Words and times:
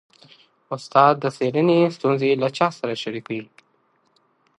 استاد 0.75 1.13
د 1.19 1.25
څيړني 1.37 1.79
ستونزي 1.95 2.31
له 2.41 2.47
چا 2.57 2.67
سره 2.77 2.93
شریکوي؟ 3.03 3.45